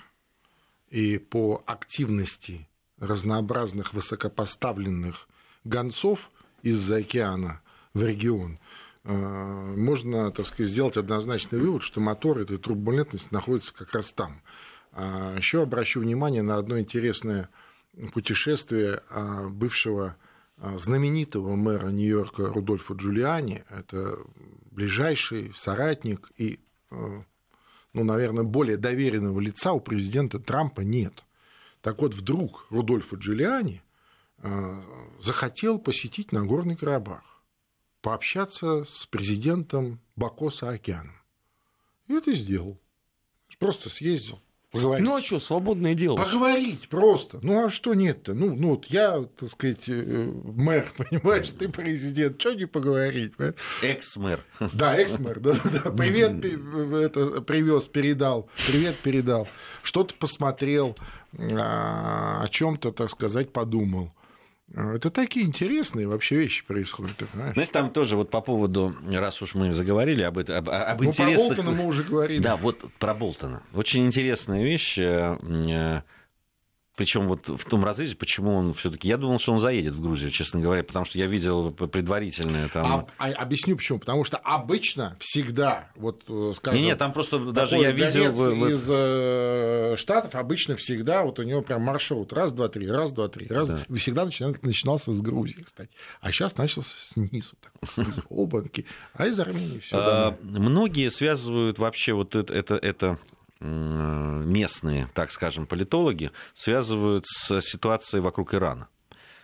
[0.89, 2.67] И по активности
[2.99, 5.27] разнообразных высокопоставленных
[5.63, 6.31] гонцов
[6.63, 7.61] из-за океана
[7.93, 8.59] в регион,
[9.03, 9.13] а,
[9.75, 14.41] можно, так сказать, сделать однозначный вывод, что мотор этой турбулентности находится как раз там.
[15.01, 17.47] А еще обращу внимание на одно интересное
[18.11, 20.17] путешествие а, бывшего
[20.57, 23.63] а, знаменитого мэра Нью-Йорка Рудольфа Джулиани.
[23.69, 24.17] Это
[24.71, 26.59] ближайший соратник и,
[26.89, 27.23] ну,
[27.93, 31.23] наверное, более доверенного лица у президента Трампа нет.
[31.81, 33.81] Так вот, вдруг Рудольфа Джулиани
[35.21, 37.41] захотел посетить Нагорный Карабах,
[38.01, 41.15] пообщаться с президентом Бакоса Океаном.
[42.07, 42.77] И это сделал.
[43.59, 44.39] Просто съездил
[44.71, 45.05] Поговорить.
[45.05, 46.15] Ну а что, свободное дело.
[46.15, 47.39] Поговорить просто.
[47.41, 48.35] Ну а что нет-то?
[48.35, 53.33] Ну, ну вот я, так сказать, э, мэр, понимаешь, ты президент, что не поговорить?
[53.81, 54.45] Экс-мэр.
[54.73, 55.91] Да, экс-мэр, да, да.
[55.91, 58.47] Привет это, привез, передал.
[58.67, 59.47] Привет передал.
[59.81, 60.95] Что-то посмотрел,
[61.37, 64.11] а, о чем-то, так сказать, подумал.
[64.75, 67.53] Это такие интересные вообще вещи происходят, ты понимаешь?
[67.53, 71.11] Знаете, там тоже вот по поводу, раз уж мы заговорили об, это, об, об Ну,
[71.11, 71.57] про интересных...
[71.57, 72.41] Болтона мы уже говорили.
[72.41, 73.63] Да, вот про Болтона.
[73.73, 74.99] Очень интересная вещь.
[76.99, 79.07] Причем вот в том разрезе, почему он все-таки.
[79.07, 83.07] Я думал, что он заедет в Грузию, честно говоря, потому что я видел предварительное там.
[83.17, 83.99] А, а- объясню почему.
[83.99, 88.33] Потому что обычно всегда, вот э, скажем, Не, не, там просто даже я видел.
[88.33, 92.33] гонец в- в- из э, Штатов обычно всегда, вот у него прям маршрут.
[92.33, 93.69] Раз, два, три, раз, два, три, раз.
[93.69, 93.79] Да.
[93.95, 95.91] Всегда начинал- начинался с Грузии, кстати.
[96.19, 97.53] А сейчас начался снизу.
[97.61, 98.23] Так, снизу.
[98.29, 98.85] Обанки.
[99.13, 99.95] А из Армении все.
[99.97, 103.17] А, Многие связывают вообще вот это, это, это
[103.61, 108.87] местные, так скажем, политологи, связывают с ситуацией вокруг Ирана.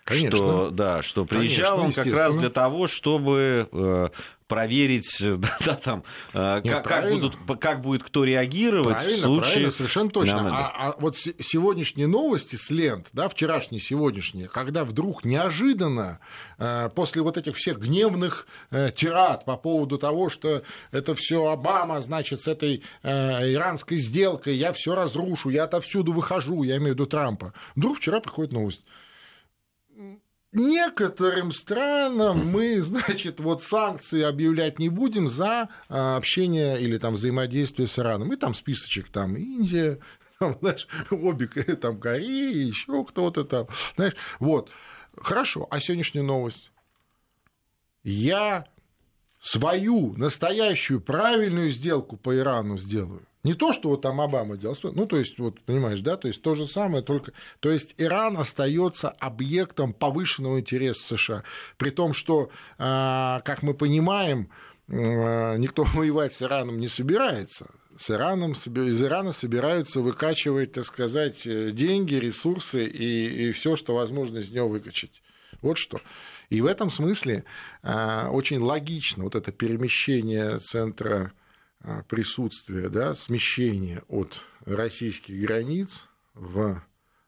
[0.05, 0.37] Конечно.
[0.37, 4.09] Что, да, что приезжал Конечно, он как раз для того, чтобы э,
[4.47, 6.03] проверить, да, да, там,
[6.33, 9.51] э, Нет, как, как, будут, как будет кто реагировать Правильно, в случае...
[9.51, 10.49] правильно, совершенно точно.
[10.51, 16.19] А, а вот се- сегодняшние новости с лент, да, вчерашние, сегодняшние, когда вдруг неожиданно
[16.57, 22.01] э, после вот этих всех гневных э, тират по поводу того, что это все Обама,
[22.01, 26.95] значит, с этой э, иранской сделкой, я все разрушу, я отовсюду выхожу, я имею в
[26.95, 27.53] виду Трампа.
[27.75, 28.83] Вдруг вчера приходит новость.
[30.55, 37.89] Некоторым странам мы, значит, вот санкции объявлять не будем за а, общение или там взаимодействие
[37.89, 38.31] с Ираном.
[38.31, 39.99] И там списочек, там Индия,
[40.39, 44.71] там, знаешь, обе, там Корея, еще кто-то там, знаешь, вот.
[45.17, 46.71] Хорошо, а сегодняшняя новость?
[48.03, 48.65] Я
[49.39, 53.27] свою настоящую правильную сделку по Ирану сделаю.
[53.45, 56.41] Не то, что вот там Обама делал, ну, то есть, вот, понимаешь, да, то есть
[56.41, 57.31] то же самое, только...
[57.59, 61.43] То есть Иран остается объектом повышенного интереса США,
[61.77, 64.49] при том, что, а, как мы понимаем,
[64.87, 67.67] никто воевать с Ираном не собирается.
[67.95, 73.93] С Ираном, из Ирана собираются выкачивать, так сказать, э, деньги, ресурсы и, и все, что
[73.93, 75.21] возможно из него выкачать.
[75.61, 76.01] Вот что.
[76.49, 77.43] И в этом смысле
[77.83, 81.31] а, очень логично вот это перемещение центра
[81.87, 86.81] а, присутствия, да, смещение от российских границ в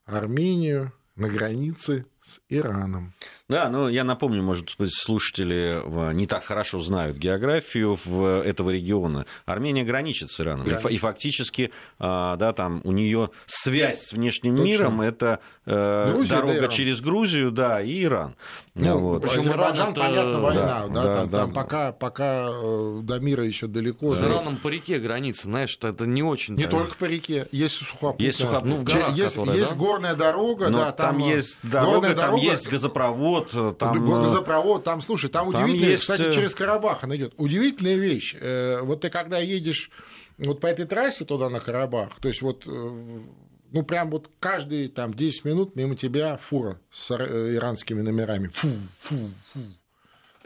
[0.03, 3.13] Армению на границе с Ираном.
[3.49, 5.81] Да, ну я напомню, может быть, слушатели
[6.13, 7.97] не так хорошо знают географию
[8.43, 9.25] этого региона.
[9.45, 10.67] Армения граничит с Ираном.
[10.67, 14.65] Фа- и фактически, а, да, там у нее связь с внешним Точно.
[14.69, 16.69] миром это э, Грузия, да, дорога Иран.
[16.71, 18.35] через Грузию, да, и Иран.
[18.75, 19.23] Ну, Вот.
[19.23, 21.37] Причем Азербайджан, Иран это- понятно, война, Да, да, да, там, да.
[21.37, 24.11] там пока, пока э, до мира еще далеко.
[24.11, 24.27] С да.
[24.27, 26.55] Ираном по реке граница, знаешь, что это не очень...
[26.55, 28.27] Не только по реке, есть сухопутная.
[28.27, 28.73] Есть сухопутная.
[28.75, 29.77] Ну, в горах, есть, которая, есть да?
[29.77, 34.03] горная дорога, Но да, там, там, э, есть дорога, там дорога, есть газопровод, э, там...
[34.03, 37.33] Э, газопровод, там, слушай, там, там удивительная, есть, кстати, э, через Карабах она идет.
[37.37, 38.35] Удивительная вещь.
[38.81, 39.91] Вот ты когда едешь
[40.37, 45.13] вот по этой трассе туда на Карабах, то есть вот ну, прям вот каждые там
[45.13, 48.49] 10 минут мимо тебя фура с иранскими номерами.
[48.53, 48.67] Фу,
[49.01, 49.15] фу,
[49.53, 49.59] фу.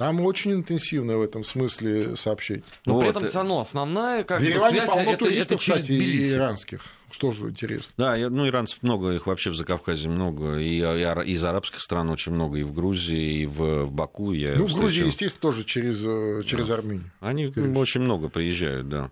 [0.01, 2.63] Там очень интенсивно в этом смысле сообщение.
[2.87, 5.17] Но при Вот, этом э, все равно основная как В бы, связь полно это, это
[5.25, 6.33] туристов, через кстати, Тбилиси.
[6.33, 6.81] иранских.
[7.11, 7.93] Что же интересно.
[7.97, 12.09] Да, ну, иранцев много, их вообще в Закавказье много, и, и ара- из арабских стран
[12.09, 14.31] очень много, и в Грузии, и в, в Баку.
[14.31, 14.81] Я Ну, в встречал.
[14.81, 17.11] Грузии, естественно, тоже через, э, через Армению.
[17.19, 19.11] Они Скорее очень много приезжают, да.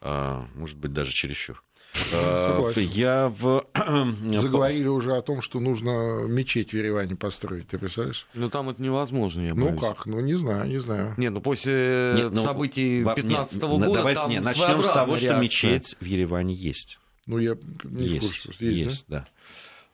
[0.00, 1.62] А, может быть, даже чересчур.
[2.14, 2.82] А, Согласен.
[2.94, 3.64] Я в...
[4.38, 8.26] Заговорили уже о том, что нужно мечеть в Ереване построить, ты представляешь?
[8.34, 9.80] Ну там это невозможно, я Ну боюсь.
[9.80, 11.14] как, ну не знаю, не знаю.
[11.16, 14.92] Не, ну после Нет, ну, событий во- 15 нет, года давай- там нет, начнем с
[14.92, 15.40] того, что реакция.
[15.40, 16.98] мечеть в Ереване есть.
[17.28, 18.64] Ну я не в Есть, курсе.
[18.66, 19.28] Есть, есть, да.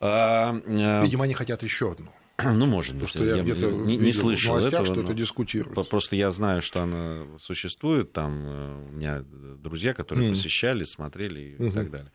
[0.00, 1.00] А, да?
[1.00, 2.12] а, Видимо, они хотят еще одну.
[2.42, 3.10] ну, может Потому быть.
[3.10, 4.94] что я, где-то не, не слышал в новостях, этого.
[4.94, 5.90] что это дискутируется.
[5.90, 8.12] Просто я знаю, что она существует.
[8.12, 10.34] Там э, у меня друзья, которые Мгм.
[10.36, 11.72] посещали, смотрели и Мгм.
[11.72, 12.12] так далее.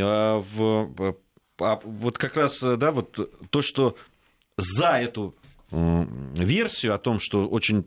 [0.00, 1.16] А, в-
[1.60, 3.96] а вот как раз, э, да, вот то, что
[4.56, 5.36] за эту
[5.70, 7.86] версию о том, что очень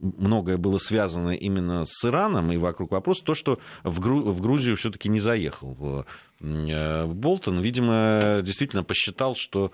[0.00, 4.76] многое было связано именно с Ираном и вокруг вопроса, то, что в, Гру- в Грузию
[4.76, 6.06] все-таки не заехал
[6.40, 9.72] э, Болтон, видимо, действительно посчитал, что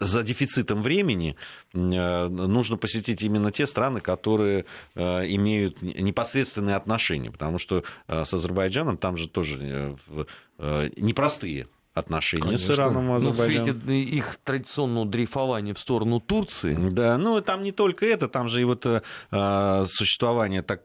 [0.00, 1.36] за дефицитом времени
[1.72, 8.34] э, нужно посетить именно те страны, которые э, имеют непосредственные отношения, потому что э, с
[8.34, 10.24] Азербайджаном там же тоже э,
[10.58, 12.72] э, непростые отношения с Конечно.
[12.72, 13.80] Ираном Ну, в Азербайджаном.
[13.82, 16.76] свете их традиционного дрейфования в сторону Турции.
[16.90, 20.82] Да, ну там не только это, там же и вот э, э, существование так,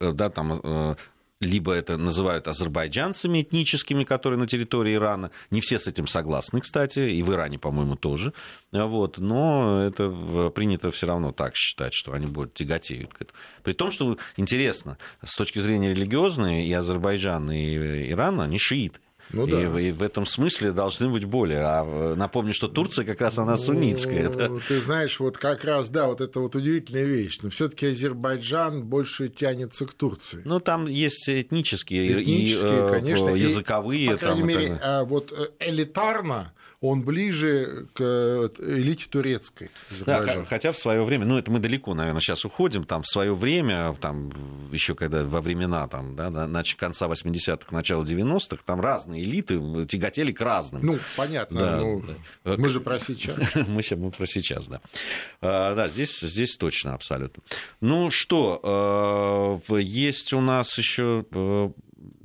[0.00, 0.94] э, да, там э,
[1.40, 5.32] либо это называют азербайджанцами этническими, которые на территории Ирана.
[5.50, 8.32] Не все с этим согласны, кстати, и в Иране, по-моему, тоже.
[8.70, 9.18] Вот.
[9.18, 13.36] Но это принято все равно так считать, что они будут тяготеют к этому.
[13.64, 19.00] При том, что интересно, с точки зрения религиозной, и Азербайджан, и Иран, они шииты.
[19.32, 19.60] Ну, да.
[19.60, 21.60] и, и в этом смысле должны быть более.
[21.60, 24.28] А э, напомню, что Турция как раз она суннитская.
[24.28, 24.50] Ну, да?
[24.68, 27.38] Ты знаешь, вот как раз, да, вот это вот удивительная вещь.
[27.42, 30.42] Но все-таки Азербайджан больше тянется к Турции.
[30.44, 34.04] Ну, там есть этнические, этнические и конечно, языковые.
[34.04, 39.70] И, по крайней там, мере, а, вот э, элитарно он ближе к э, элите турецкой.
[40.04, 43.34] Да, хотя в свое время, ну это мы далеко, наверное, сейчас уходим, там в свое
[43.34, 44.32] время, там
[44.72, 50.32] еще когда во времена там, да, на конца 80-х, начала 90-х, там разные элиты тяготели
[50.32, 50.84] к разным.
[50.84, 52.04] Ну, понятно, да, ну,
[52.44, 52.56] да.
[52.56, 53.36] мы же про сейчас.
[53.54, 54.80] мы, мы про сейчас, да.
[55.40, 57.44] А, да, здесь, здесь точно, абсолютно.
[57.80, 61.70] Ну что, э, есть у нас еще э,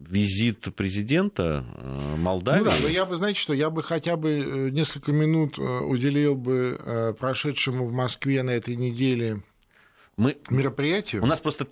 [0.10, 2.60] визит президента э, Молдавии.
[2.60, 5.62] Ну да, но я бы, знаете что, я бы хотя бы э, несколько минут э,
[5.62, 9.44] уделил бы прошедшему в Москве на этой неделе
[10.16, 10.38] Мы...
[10.50, 11.24] мероприятию.
[11.24, 11.68] У нас просто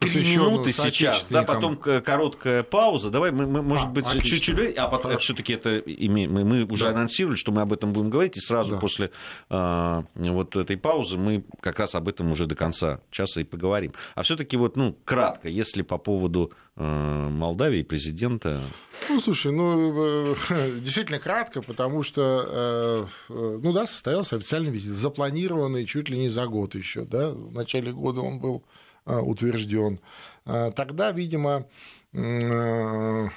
[0.00, 3.10] минуты сейчас, да, потом короткая пауза.
[3.10, 6.90] Давай мы, мы может а, быть, чуть-чуть, а потом все-таки это мы, мы уже да.
[6.90, 8.78] анонсировали, что мы об этом будем говорить, и сразу да.
[8.78, 9.10] после
[9.48, 13.92] а, вот этой паузы мы как раз об этом уже до конца часа и поговорим.
[14.14, 18.60] А все-таки вот, ну, кратко, если по поводу а, Молдавии президента.
[19.08, 20.34] Ну, слушай, ну, э,
[20.80, 26.46] действительно кратко, потому что, э, ну да, состоялся официальный визит, запланированный чуть ли не за
[26.46, 28.62] год еще, да, в начале года он был
[29.06, 30.00] утвержден,
[30.44, 31.66] а, тогда, видимо,
[32.14, 33.28] а,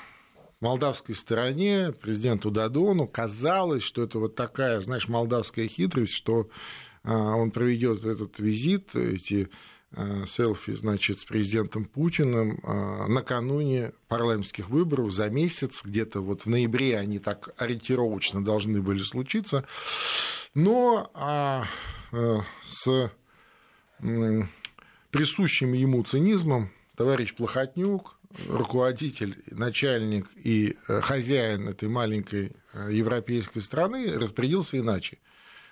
[0.59, 6.49] молдавской стороне, президенту Дадону, казалось, что это вот такая, знаешь, молдавская хитрость, что
[7.05, 9.47] он проведет этот визит, эти
[10.27, 12.59] селфи, значит, с президентом Путиным
[13.07, 19.63] накануне парламентских выборов за месяц, где-то вот в ноябре они так ориентировочно должны были случиться,
[20.53, 21.09] но
[22.11, 23.11] с
[25.11, 28.17] присущим ему цинизмом товарищ Плохотнюк,
[28.47, 35.17] руководитель, начальник и э, хозяин этой маленькой э, европейской страны распорядился иначе.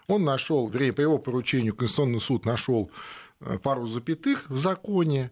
[0.07, 2.89] Он нашел, вернее, по его поручению Конституционный суд нашел
[3.41, 5.31] э, пару запятых в законе,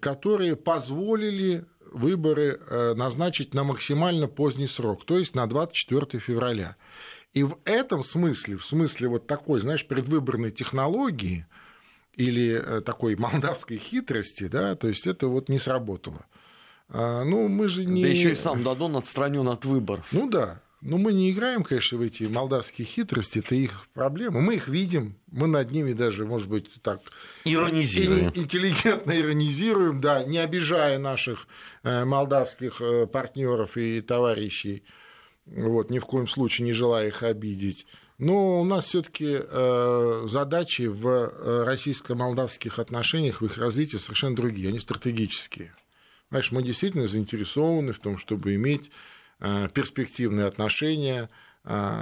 [0.00, 2.60] которые позволили выборы
[2.94, 6.76] назначить на максимально поздний срок, то есть на 24 февраля.
[7.32, 11.46] И в этом смысле, в смысле вот такой, знаешь, предвыборной технологии–
[12.20, 16.26] или э, такой молдавской хитрости, да, то есть это вот не сработало.
[16.88, 18.02] А, ну, мы же не...
[18.02, 20.06] Да еще и сам Дадон отстранен от выборов.
[20.12, 24.40] Ну да, но мы не играем, конечно, в эти молдавские хитрости, это их проблемы.
[24.40, 27.00] Мы их видим, мы над ними даже, может быть, так...
[27.44, 28.32] Иронизируем.
[28.34, 31.46] Интеллигентно иронизируем, да, не обижая наших
[31.84, 34.84] э, молдавских э, партнеров и товарищей,
[35.46, 37.86] вот, ни в коем случае не желая их обидеть.
[38.20, 44.68] Но у нас все-таки э, задачи в э, российско-молдавских отношениях, в их развитии совершенно другие,
[44.68, 45.74] они стратегические.
[46.28, 48.90] Знаешь, мы действительно заинтересованы в том, чтобы иметь
[49.40, 51.28] э, перспективные отношения,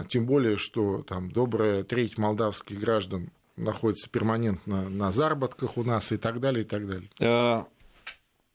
[0.09, 6.17] тем более, что там добрая треть молдавских граждан находится перманентно на заработках у нас и
[6.17, 7.67] так далее, и так далее.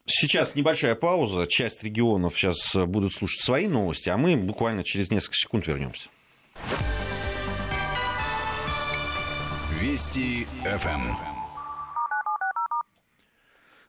[0.06, 1.46] Сейчас небольшая пауза.
[1.46, 6.10] Часть регионов сейчас будут слушать свои новости, а мы буквально через несколько секунд вернемся.
[9.84, 11.12] Вести ФМ.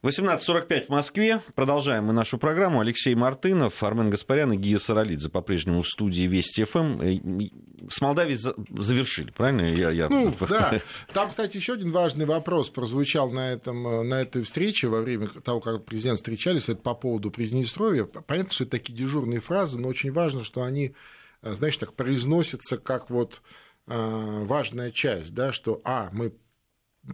[0.02, 1.40] 18.45 в Москве.
[1.54, 2.80] Продолжаем мы нашу программу.
[2.80, 7.00] Алексей Мартынов, Армен Гаспарян и Гия Саралидзе по-прежнему в студии Вести ФМ.
[7.00, 7.48] Э,
[7.88, 9.72] с Молдавией завершили, правильно?
[9.72, 10.08] Я, я...
[10.08, 10.80] Ну, да.
[11.12, 15.28] Там, кстати, еще один важный вопрос прозвучал на, этом, э, на этой встрече во время
[15.28, 16.68] того, как президент встречались.
[16.68, 18.02] Это по поводу Приднестровья.
[18.02, 20.96] Понятно, что это такие дежурные фразы, но очень важно, что они,
[21.42, 23.42] э, знаешь, так произносятся как вот
[23.86, 26.32] важная часть, да, что, а, мы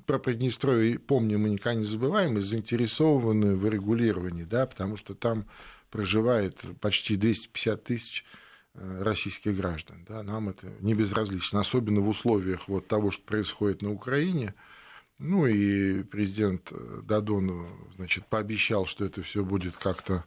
[0.06, 5.46] про Приднестровье помним и никогда не забываем, и заинтересованы в регулировании, да, потому что там
[5.90, 8.24] проживает почти 250 тысяч
[8.74, 10.04] э, российских граждан.
[10.08, 14.54] Да, нам это не безразлично, особенно в условиях вот того, что происходит на Украине.
[15.18, 20.24] Ну и президент Дадон значит, пообещал, что это все будет как-то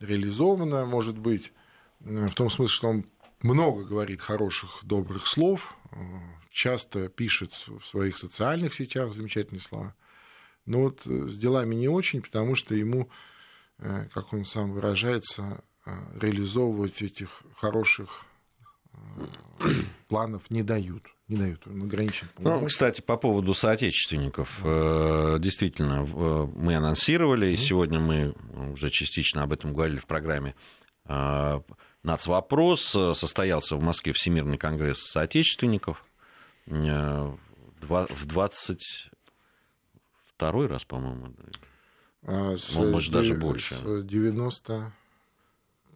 [0.00, 1.52] реализовано, может быть,
[2.00, 3.04] в том смысле, что он
[3.42, 5.96] много говорит хороших, добрых слов, э,
[6.50, 9.94] часто пишет в своих социальных сетях замечательные слова.
[10.66, 13.08] Но вот э, с делами не очень, потому что ему,
[13.78, 15.62] э, как он сам выражается,
[16.20, 18.26] реализовывать этих хороших
[20.08, 21.06] планов не дают.
[21.28, 22.28] не дают, он ограничен.
[22.36, 24.60] Ну, кстати, по поводу соотечественников.
[25.40, 28.34] Действительно, мы анонсировали, и сегодня мы
[28.70, 30.54] уже частично об этом говорили в программе
[32.08, 32.96] «Нацвопрос».
[33.12, 36.02] Состоялся в Москве Всемирный конгресс соотечественников
[36.66, 37.30] э,
[37.82, 41.34] в 22 раз, по-моему.
[42.22, 43.74] А, с, может, даже больше.
[43.74, 44.92] С 90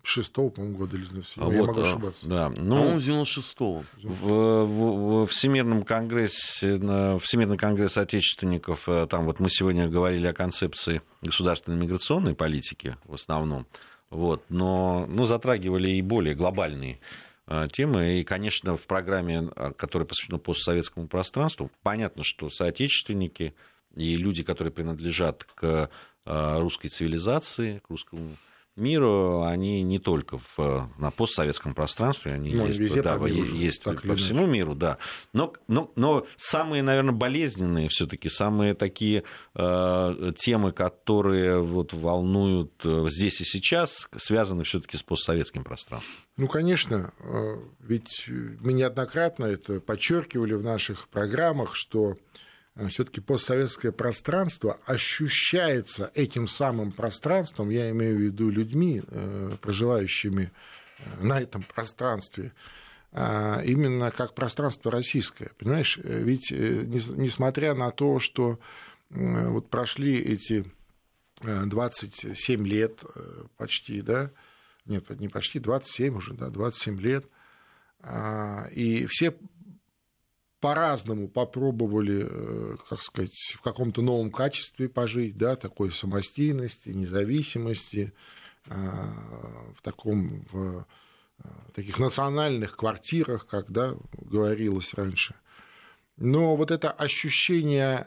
[0.03, 2.27] шестого, по-моему, года или 97 а Я вот, могу ошибаться.
[2.27, 3.85] Да, ну, по-моему, 96-го.
[4.03, 6.77] В, в, в Всемирном конгрессе,
[7.21, 13.15] Всемирный конгресс отечественников, э, там вот мы сегодня говорили о концепции государственной миграционной политики в
[13.15, 13.67] основном,
[14.13, 17.01] вот, но ну, затрагивали и более глобальные
[17.47, 18.21] э, темы.
[18.21, 23.55] И, конечно, в программе, э, которая посвящена постсоветскому пространству, понятно, что соотечественники
[23.97, 25.91] и люди, которые принадлежат к
[26.25, 28.37] русской цивилизации, к русскому
[28.77, 34.17] миру, они не только в, на постсоветском пространстве, они ну, есть, везде да, есть по
[34.17, 34.99] всему миру, да.
[35.33, 43.07] Но, но, но самые, наверное, болезненные все-таки, самые такие э, темы, которые вот волнуют э,
[43.09, 46.15] здесь и сейчас, связаны все-таки с постсоветским пространством.
[46.37, 52.17] Ну, конечно, э, ведь мы неоднократно это подчеркивали в наших программах, что Э,
[52.89, 60.51] все-таки постсоветское пространство ощущается этим самым пространством, я имею в виду людьми, э, проживающими
[60.99, 62.53] э, на этом пространстве,
[63.15, 65.51] именно как пространство российское.
[65.59, 68.59] Понимаешь, ведь несмотря на то, что
[69.11, 70.65] вот прошли эти
[71.43, 73.01] 27 лет
[73.59, 74.31] почти, да,
[74.87, 77.29] нет, не почти, 27 уже, да, 27 лет,
[78.71, 79.37] и все
[80.63, 88.15] по-разному попробовали, э, как сказать, в каком-то новом качестве пожить, да, такой самостийности, независимости,
[88.67, 88.75] э,
[89.77, 90.87] в таком, в
[91.43, 95.35] э, таких национальных квартирах, как да, говорилось раньше.
[96.17, 98.07] Но вот это ощущение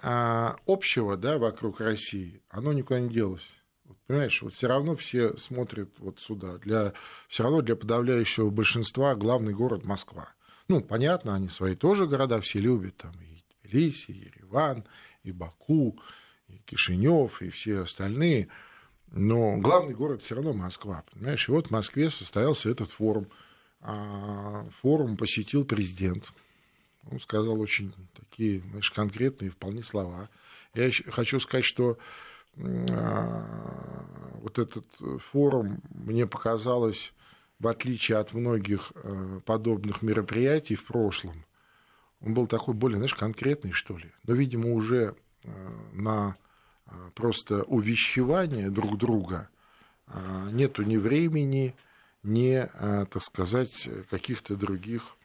[0.66, 3.52] общего да, вокруг России, оно никуда не делось.
[3.84, 6.58] Вот, понимаешь, вот все равно все смотрят вот сюда.
[6.60, 6.94] Для,
[7.28, 10.30] все равно для подавляющего большинства главный город Москва.
[10.68, 14.84] Ну, понятно, они свои тоже города все любят, там и Тбилиси, и Ереван,
[15.24, 16.00] и Баку,
[16.48, 18.48] и Кишинев, и все остальные.
[19.12, 21.48] Но главный город все равно Москва, понимаешь?
[21.48, 23.28] И вот в Москве состоялся этот форум.
[23.82, 26.26] А форум посетил президент.
[27.12, 30.30] Он сказал очень такие, знаешь, конкретные вполне слова.
[30.74, 31.98] Я хочу сказать, что
[32.58, 34.06] а,
[34.42, 34.86] вот этот
[35.20, 37.14] форум мне показалось
[37.60, 41.46] в отличие от многих э, подобных мероприятий в прошлом,
[42.22, 44.12] он был такой более, знаешь, конкретный, что ли.
[44.24, 45.50] Но, видимо, уже э,
[45.94, 46.36] на
[46.86, 49.50] э, просто увещевание друг друга
[50.52, 51.74] нету ни времени,
[52.22, 55.18] ни, так сказать, каких-то других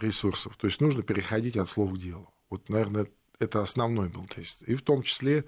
[0.00, 0.56] ресурсов.
[0.56, 2.32] То есть нужно переходить от слов к делу.
[2.48, 3.08] Вот, наверное,
[3.40, 4.62] это основной был тест.
[4.68, 5.46] И в том числе,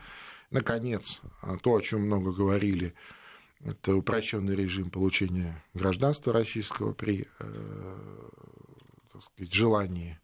[0.50, 1.20] наконец,
[1.62, 2.92] то, о чем много говорили,
[3.64, 8.28] это упрощенный режим получения гражданства российского при э,
[9.12, 10.20] так сказать, желании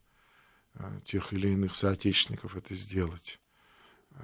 [0.75, 3.41] э, тех или иных соотечественников это сделать.
[4.11, 4.19] Э,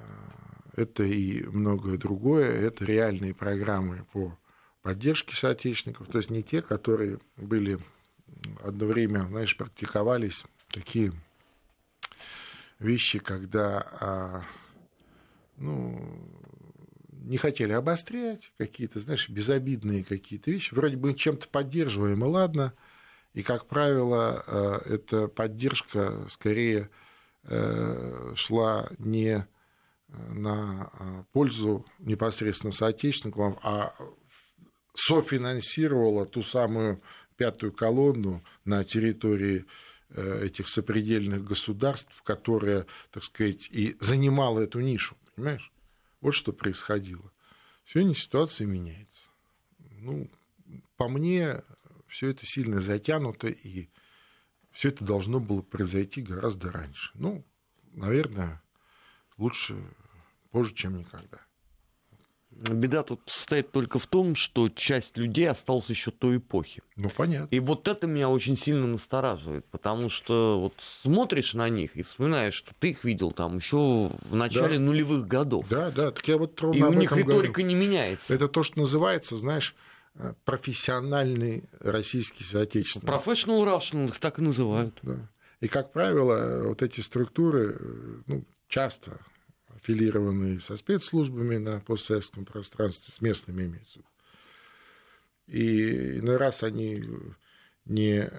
[0.76, 2.50] это и многое другое.
[2.50, 4.36] Это реальные программы по
[4.82, 6.08] поддержке соотечественников.
[6.08, 7.78] То есть не те, которые были
[8.62, 11.12] одно время, знаешь, практиковались такие
[12.78, 14.42] вещи, когда а,
[15.56, 16.42] ну,
[17.24, 20.74] не хотели обострять какие-то, знаешь, безобидные какие-то вещи.
[20.74, 22.74] Вроде бы чем-то поддерживаем, и ладно.
[23.32, 26.90] И, как правило, э, эта поддержка скорее
[27.44, 29.44] э, шла не э,
[30.32, 33.94] на пользу непосредственно соотечественникам, а
[34.94, 37.02] софинансировала ту самую
[37.36, 39.64] пятую колонну на территории
[40.10, 45.72] этих сопредельных государств, которая, так сказать, и занимала эту нишу, понимаешь?
[46.24, 47.30] Вот что происходило.
[47.84, 49.28] Сегодня ситуация меняется.
[49.98, 50.30] Ну,
[50.96, 51.62] по мне,
[52.08, 53.90] все это сильно затянуто, и
[54.70, 57.10] все это должно было произойти гораздо раньше.
[57.12, 57.44] Ну,
[57.92, 58.62] наверное,
[59.36, 59.76] лучше
[60.50, 61.43] позже, чем никогда.
[62.56, 66.82] Беда тут состоит только в том, что часть людей осталась еще той эпохи.
[66.96, 67.54] Ну, понятно.
[67.54, 72.54] И вот это меня очень сильно настораживает, потому что вот смотришь на них и вспоминаешь,
[72.54, 74.82] что ты их видел там еще в начале да.
[74.82, 75.68] нулевых годов.
[75.68, 77.66] Да, да, так я вот И у них риторика говорю.
[77.66, 78.34] не меняется.
[78.34, 79.74] Это то, что называется, знаешь,
[80.14, 83.08] э, профессиональный российский соотечественник.
[83.08, 84.96] Professional Russian, их так и называют.
[85.02, 85.28] Да.
[85.60, 89.18] И, как правило, вот эти структуры э, ну, часто
[89.84, 94.00] аффилированные со спецслужбами на постсоветском пространстве, с местными имеется.
[95.46, 97.04] И иной раз они
[97.84, 98.30] не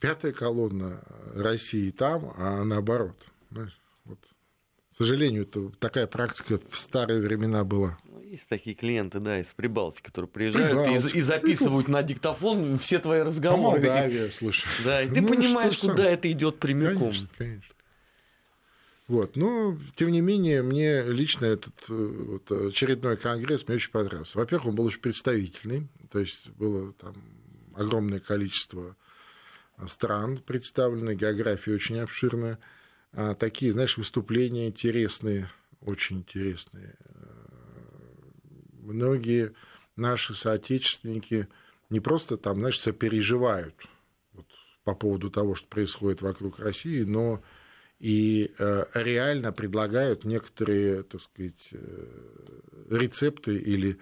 [0.00, 1.02] пятая колонна
[1.34, 3.16] России там, а наоборот.
[4.04, 4.18] Вот.
[4.90, 7.98] К сожалению, это такая практика в старые времена была.
[8.04, 12.98] Ну, есть такие клиенты, да, из Прибалтики, которые приезжают и, и записывают на диктофон все
[12.98, 13.80] твои разговоры.
[13.80, 14.66] Молдавия, слушай.
[14.84, 16.06] Да, и ты ну, понимаешь, куда сам?
[16.06, 16.98] это идет прямиком.
[16.98, 17.74] Конечно, конечно.
[19.08, 19.36] Вот.
[19.36, 24.36] Но, тем не менее, мне лично этот э, вот, очередной конгресс мне очень понравился.
[24.36, 27.14] Во-первых, он был очень представительный, то есть было там
[27.74, 28.96] огромное количество
[29.86, 32.58] стран представлено, география очень обширная.
[33.12, 35.50] А такие, знаешь, выступления интересные,
[35.80, 36.94] очень интересные.
[38.72, 39.54] Многие
[39.96, 41.48] наши соотечественники
[41.88, 43.74] не просто там, знаешь, сопереживают
[44.32, 44.46] вот,
[44.84, 47.42] по поводу того, что происходит вокруг России, но
[47.98, 53.98] и э, реально предлагают некоторые, так сказать, э, рецепты или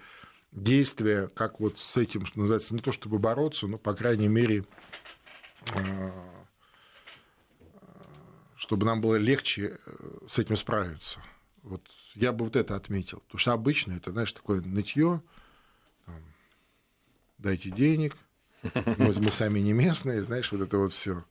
[0.53, 4.65] действия, как вот с этим, что называется, не то чтобы бороться, но, по крайней мере,
[5.75, 6.11] э,
[8.57, 9.79] чтобы нам было легче
[10.27, 11.21] с этим справиться.
[11.63, 11.83] Вот
[12.15, 13.21] я бы вот это отметил.
[13.21, 15.23] Потому что обычно это, знаешь, такое нытье,
[17.39, 18.17] дайте денег,
[18.99, 21.25] мы, мы сами не местные, знаешь, вот это вот все.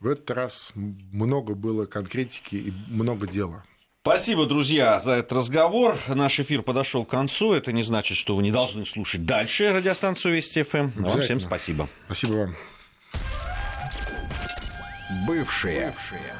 [0.00, 3.64] В этот раз много было конкретики и много дела.
[4.02, 5.98] Спасибо, друзья, за этот разговор.
[6.06, 7.54] Наш эфир подошел к концу.
[7.54, 10.90] Это не значит, что вы не должны слушать дальше радиостанцию Вести ФМ.
[10.94, 11.88] Вам всем спасибо.
[12.06, 12.56] Спасибо вам.
[15.26, 15.86] Бывшие.
[15.86, 16.34] Бывшие.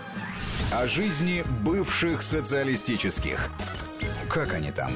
[0.73, 3.51] О жизни бывших социалистических.
[4.29, 4.93] Как они там?